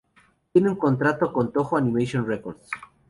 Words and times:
Tiene 0.51 0.67
un 0.71 0.77
contrato 0.77 1.31
con 1.31 1.51
Toho 1.53 1.77
Animation 1.77 2.25
Records. 2.27 2.67